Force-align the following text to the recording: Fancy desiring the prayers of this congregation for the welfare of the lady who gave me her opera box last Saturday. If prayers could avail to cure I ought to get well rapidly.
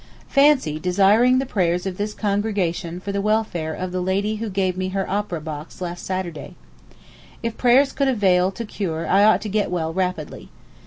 Fancy 0.29 0.79
desiring 0.79 1.37
the 1.37 1.45
prayers 1.45 1.85
of 1.85 1.97
this 1.97 2.15
congregation 2.15 2.99
for 2.99 3.11
the 3.11 3.21
welfare 3.21 3.71
of 3.71 3.91
the 3.91 4.01
lady 4.01 4.37
who 4.37 4.49
gave 4.49 4.75
me 4.75 4.87
her 4.89 5.07
opera 5.07 5.39
box 5.39 5.79
last 5.79 6.03
Saturday. 6.03 6.55
If 7.43 7.55
prayers 7.55 7.91
could 7.91 8.07
avail 8.07 8.49
to 8.53 8.65
cure 8.65 9.07
I 9.07 9.23
ought 9.23 9.41
to 9.41 9.47
get 9.49 9.69
well 9.69 9.93
rapidly. 9.93 10.49